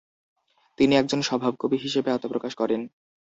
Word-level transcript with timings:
তিনি 0.79 0.93
একজন 0.95 1.19
স্বভাবকবি 1.21 1.77
হিসেবে 1.77 2.09
আত্মপ্রকাশ 2.11 2.53
করেন। 2.55 2.81